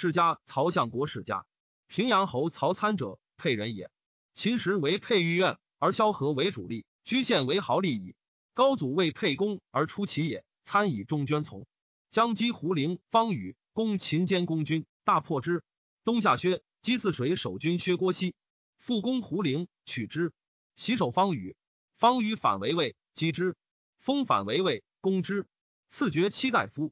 [0.00, 1.44] 世家曹相国世家。
[1.86, 3.90] 平阳侯曹参者，沛人也。
[4.32, 8.16] 秦时为沛御苑，而萧何为主力，居县为豪利矣。
[8.54, 11.66] 高祖为沛公而出其也，参以中捐从。
[12.08, 15.62] 将击胡陵、方宇，攻秦监公军，大破之。
[16.02, 18.34] 东下薛，击泗水守军薛郭西，
[18.78, 20.32] 复攻胡陵，取之。
[20.76, 21.56] 袭守方宇，
[21.98, 23.54] 方宇反为魏，击之。
[23.98, 25.46] 封反为魏，攻之。
[25.90, 26.90] 赐爵七大夫。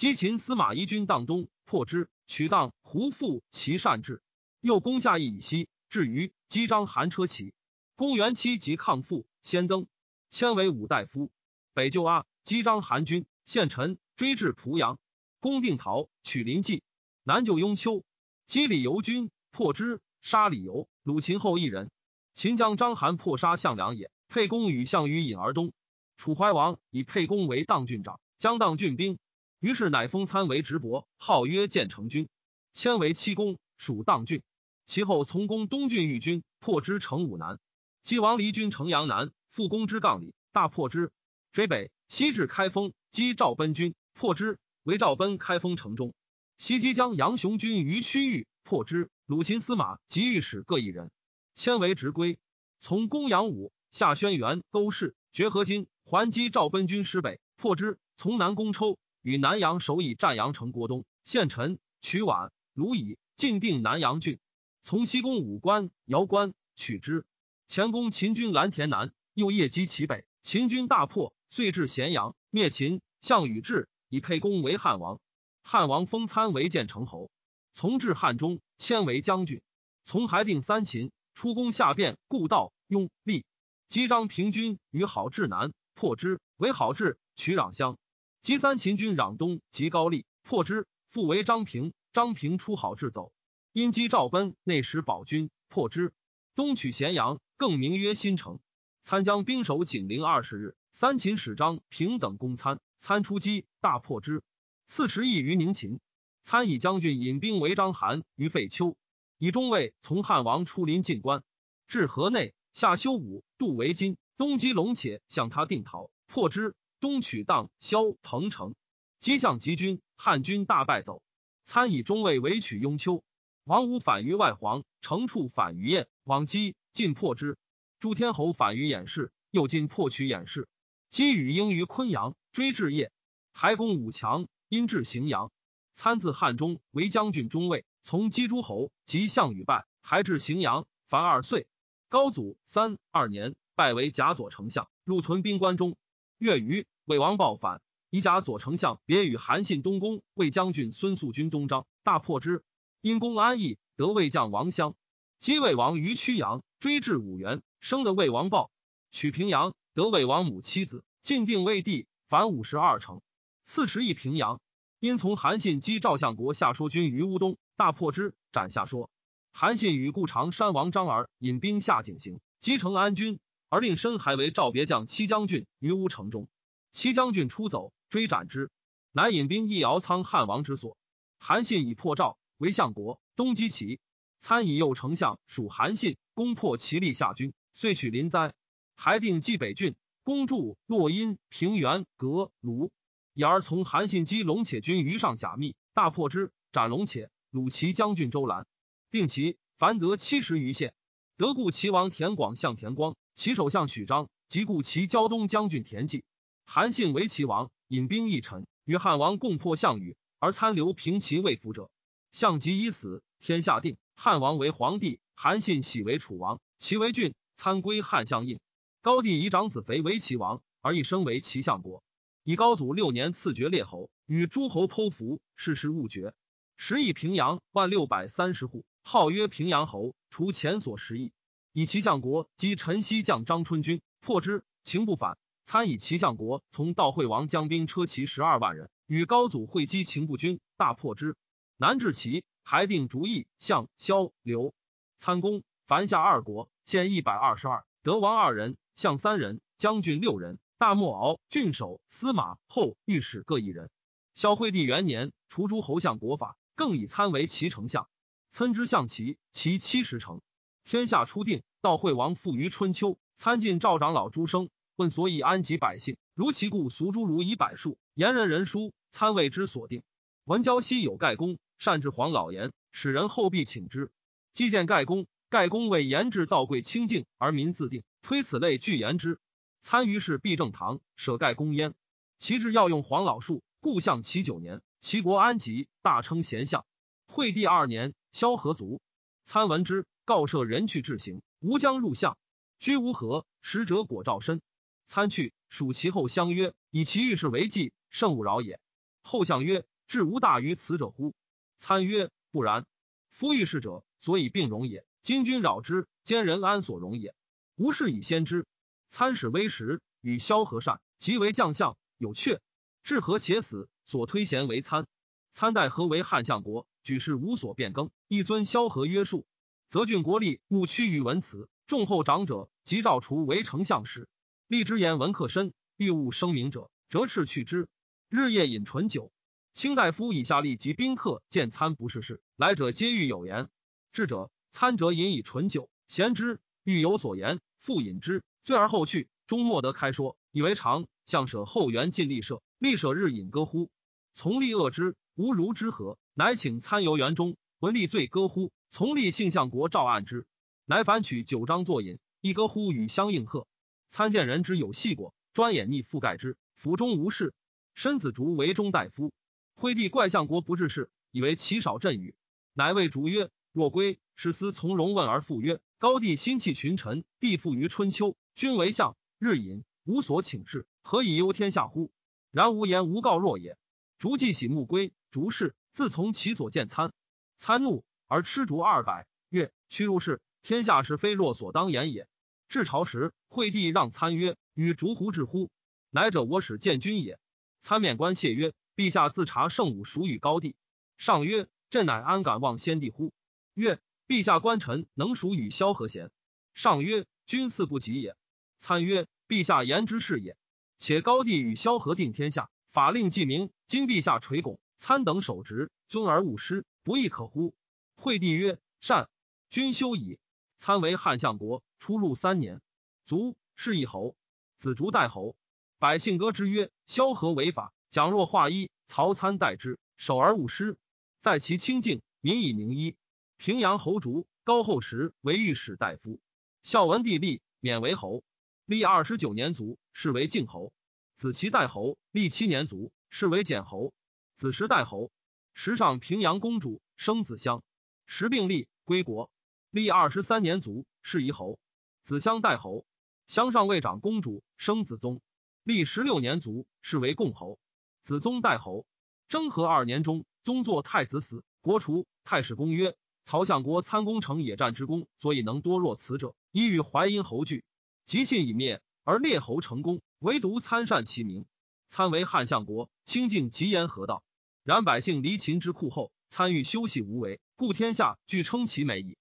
[0.00, 4.22] 击秦司马懿军荡东，破之，取荡胡父其善治。
[4.62, 7.52] 又攻下邑以西，至于击张韩车骑。
[7.96, 9.86] 公元七即抗父，先登，
[10.30, 11.30] 迁为武大夫。
[11.74, 13.98] 北救阿，击张韩军，献陈。
[14.16, 14.98] 追至濮阳，
[15.38, 16.82] 攻定陶，取临济，
[17.22, 18.02] 南救雍丘，
[18.46, 21.90] 击李由军，破之，杀李由，虏秦后一人。
[22.32, 24.10] 秦将章邯破杀项梁也。
[24.28, 25.74] 沛公与项羽引而东。
[26.16, 29.18] 楚怀王以沛公为荡郡长，将荡郡兵。
[29.60, 32.30] 于是乃封参为直伯，号曰建成君，
[32.72, 34.42] 迁为七公，属荡郡。
[34.86, 37.58] 其后从攻东郡御军，破之城武南。
[38.02, 41.12] 击王离军城阳南，复攻之杠里，大破之，
[41.52, 43.94] 追北西至开封，击赵奔军。
[44.14, 46.14] 破之，为赵奔开封城中。
[46.56, 49.10] 袭击将杨雄军于区域，破之。
[49.26, 51.10] 鲁秦司马及御史各一人，
[51.54, 52.38] 迁为直归。
[52.78, 57.98] 从公阳武下轩辕勾氏，绝河津，还击赵奔军师北，破之。
[58.16, 64.38] 从南攻抽，与南阳守以占阳城国东，县陈取宛、鲁以，进定南阳郡。
[64.82, 67.24] 从西攻武关、瑶关，取之。
[67.66, 73.00] 前攻秦军蓝田南，又夜击其北，秦军大破，遂至咸阳，灭秦。
[73.20, 73.88] 项羽至。
[74.12, 75.20] 以沛公为汉王，
[75.62, 77.30] 汉王封参为建成侯，
[77.72, 79.62] 从至汉中，迁为将军。
[80.02, 83.44] 从还定三秦，出攻下汴，故道、雍、利，
[83.86, 87.99] 击张平军于郝志南，破之，为郝志，取壤乡。
[88.42, 91.92] 击三秦军壤东，及高丽，破之，复为张平。
[92.12, 93.32] 张平出郝志走，
[93.72, 96.12] 因击赵奔，内使保军，破之，
[96.56, 98.58] 东取咸阳，更名曰新城。
[99.02, 102.80] 参将兵守景陵二十日，三秦使张平等攻参。
[102.98, 104.42] 参出击，大破之。
[104.86, 106.00] 刺史役于宁秦。
[106.42, 108.96] 参以将军引兵围章邯于废丘，
[109.38, 111.44] 以中尉从汉王出临晋关，
[111.86, 116.74] 至河内，下修武，渡为金，东击龙且，向他定陶，破之。
[117.00, 118.74] 东取荡、萧、彭城，
[119.18, 121.22] 击向吉军，汉军大败走。
[121.64, 123.24] 参以中尉围取雍丘，
[123.64, 127.56] 王武反于外黄，程处反于燕，往击，尽破之。
[127.98, 130.68] 诸天侯反于偃氏，又进破取偃氏。
[131.08, 132.36] 击羽鹰于昆阳。
[132.52, 133.10] 追至邺，
[133.52, 135.52] 还攻武强，因至荥阳。
[135.94, 141.68] 参自汉中为将军中尉，从击诸侯及项羽败，还至荥阳，凡二岁。
[142.08, 145.96] 高祖三二年，拜为甲左丞相，入屯兵关中。
[146.40, 152.64] 月余，魏王暴反，以甲左丞相别与韩信东宫，魏将军孙素军东张，大破之。
[153.02, 154.94] 因公安邑，得魏将王襄。
[155.38, 158.70] 击魏王于曲阳，追至五原，生的魏王豹，
[159.10, 162.06] 取平阳，得魏王母妻子，进定魏帝。
[162.26, 163.20] 凡五十二城，
[163.66, 164.62] 四十邑平阳。
[164.98, 169.10] 因从韩信击赵相国下说军于乌东，大破之，斩下说。
[169.52, 173.38] 韩信与故长山王张耳引兵下井陉，击成安军，
[173.70, 176.48] 而令申还为赵别将七将军于乌城中。
[176.92, 178.70] 七将军出走，追斩之，
[179.12, 180.98] 乃引兵诣敖仓汉王之所。
[181.38, 184.00] 韩信以破赵，为相国，东击齐。
[184.40, 188.54] 参以右丞相属韩信，攻破齐立下军，遂取临灾，
[188.96, 189.94] 还定冀北郡。
[190.22, 192.90] 攻筑洛阴、平原、阁鲁，
[193.34, 197.30] 以而从韩信击龙且军于上甲密，大破之，斩龙且。
[197.50, 198.66] 鲁齐将军周兰，
[199.10, 200.94] 并其凡得七十余县。
[201.36, 206.24] 得故齐王田广相田光，其首相许章，及故齐胶东将军田忌。
[206.66, 211.90] 韩信为齐王，引兵一臣，与汉王共破项羽，而参留平齐未服者。
[212.32, 218.60] 项籍已死，天下定，汉王为皇帝，韩信喜为楚王，齐为郡，参归汉相印。
[219.00, 222.02] 高帝以长子肥为齐王，而一生为齐相国。
[222.44, 226.34] 以高祖六年赐爵列侯，与诸侯剖符，世事勿绝。
[226.76, 230.14] 十亿平阳万六百三十户，号曰平阳侯。
[230.30, 231.32] 除前所十亿，
[231.72, 235.38] 以齐相国击陈豨将张春军，破之，秦不反。
[235.64, 241.36] 参以齐相国从道惠王将兵车骑十二万人，与高祖会击秦不军，大破之。
[241.76, 244.74] 南至齐，还定逐邑，向萧刘
[245.16, 248.76] 参公，凡下二国，县一百二十二，德王二人。
[248.96, 253.88] 相三人，将军六人，大莫敖郡守、司马后御史各一人。
[254.34, 258.08] 孝惠帝元年，除诸侯相国法，更以参为齐丞相。
[258.50, 260.42] 参之相齐，其七十城。
[260.84, 270.02] 天下初定，道惠王复于春秋，参进赵长老诸生，问所以安及百姓，如其故俗诸儒以百数，言人人书，参谓之所定。
[270.44, 274.10] 文交西有盖公，善治黄老言，使人后必请之。
[274.52, 279.38] 既见盖公，盖公为言治道贵清净，而民自定，推此类具言之。
[279.80, 281.94] 参于是必正堂，舍盖公焉。
[282.38, 286.84] 其志要用黄老术，故向其九年，齐国安吉，大称贤相。
[287.26, 289.00] 惠帝二年，萧何卒。
[289.44, 292.38] 参闻之，告赦人去至行，吾将入相。
[292.78, 294.62] 居无何，使者果照身。
[295.04, 298.78] 参去，属其后相曰：“以其遇事为计，甚勿扰也。”
[299.22, 301.34] 后相曰：“至无大于此者乎？”
[301.78, 302.86] 参曰：“不然。
[303.28, 305.04] 夫遇事者，所以并容也。
[305.20, 307.34] 今君扰之，奸人安所容也？
[307.74, 308.66] 吾事以先知。”
[309.10, 312.60] 参使微时，与萧何善，即为将相，有阙。
[313.02, 315.08] 至何且死，所推贤为参。
[315.50, 319.44] 参代何为汉相国，举事无所变更，一尊萧何约束。
[319.90, 321.68] 则郡国力勿屈于文辞。
[321.88, 324.28] 众后长者，即召除为丞相时，
[324.68, 327.88] 立之言文客深，欲务声名者，折斥去之。
[328.28, 329.32] 日夜饮醇酒。
[329.72, 333.68] 卿大夫以下吏及宾客见参不是事，来者皆欲有言。
[334.12, 339.28] 智者参者饮以醇酒，咸之，欲有所言，复饮之，醉而后去。
[339.48, 341.08] 终莫得开说，以为常。
[341.26, 343.90] 相舍后援尽力舍，立舍日饮歌乎？
[344.34, 346.16] 从立恶之，无如之何？
[346.34, 348.70] 乃请参游园中，闻立醉歌乎？
[348.90, 350.46] 从立性相国赵案之。
[350.84, 353.68] 乃反取九章作饮，一歌呼与相应和。
[354.08, 356.58] 参见人之有细果，专眼逆覆盖之。
[356.74, 357.54] 府中无事，
[357.94, 359.32] 申子竹为中大夫。
[359.76, 362.34] 惠帝怪相国不治事，以为其少振语，
[362.74, 372.10] 乃谓竹曰：“若归，使思从容问而复曰：高帝心气群臣，帝复于春秋，君为相，日饮，无所请示，何以忧天下乎？
[372.50, 373.78] 然无言无告若也。”
[374.18, 377.12] 竹既喜穆归，竹氏自从其所见参，
[377.56, 382.28] 参怒而吃竹二百，曰：“屈入室。”天下是非若所当言也。
[382.68, 385.68] 至朝时，惠帝让参曰：“与竹胡至乎？
[386.10, 387.40] 乃者我使见君也。”
[387.82, 390.76] 参免官谢曰：“陛下自察圣武孰与高帝？”
[391.18, 393.32] 上曰：“朕乃安敢忘先帝乎？”
[393.74, 393.98] 曰
[394.28, 396.30] ：“陛下官臣能孰与萧何贤？”
[396.72, 398.36] 上曰：“君似不及也。”
[398.78, 400.56] 参曰：“陛下言之是也。
[400.98, 407.74] 且高帝与萧何定天下，法令既明，今陛下垂拱，参等守职，尊而勿失，不亦可乎？”
[408.20, 409.30] 惠帝曰：“善，
[409.70, 410.38] 君休矣。”
[410.76, 412.80] 参为汉相国，出入三年，
[413.24, 414.36] 卒，是一侯。
[414.76, 415.56] 子竹代侯，
[415.98, 420.98] 百姓歌之曰：“萧何为法，蒋若化一，曹参代之，守而勿失，
[421.40, 423.16] 在其清净，民以宁一。”
[423.56, 426.40] 平阳侯竹，高后时为御史大夫。
[426.82, 428.42] 孝文帝立，免为侯，
[428.84, 430.92] 历二十九年卒，是为靖侯。
[431.36, 434.12] 子齐代侯，历七年卒，是为简侯。
[434.56, 435.30] 子时代侯，
[435.74, 437.82] 时上平阳公主生子襄，
[438.32, 439.50] 时病立，归国。
[439.90, 441.80] 历二十三年卒，是夷侯。
[442.22, 443.04] 子襄代侯，
[443.48, 445.40] 襄上未长公主，生子宗。
[445.82, 447.80] 历十六年卒，是为共侯。
[448.22, 449.04] 子宗代侯，
[449.48, 452.24] 征和二年中，宗作太子死，国除。
[452.44, 457.82] 太史公曰：曹相国参公城野战之功，所以能多若此者，依与淮阴侯惧，
[458.26, 461.66] 即信已灭，而列侯成功，唯独参善其名。
[462.06, 464.44] 参为汉相国，清净极言河道。
[464.84, 469.38] 然百姓离秦之库后，参与休息无为，故天下俱称其美矣。